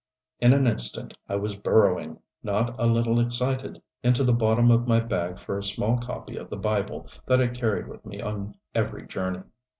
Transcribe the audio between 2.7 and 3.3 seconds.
a little